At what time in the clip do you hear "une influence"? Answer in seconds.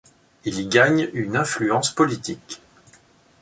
1.13-1.91